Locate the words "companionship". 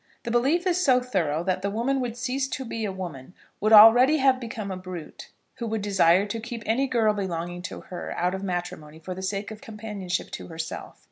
9.61-10.31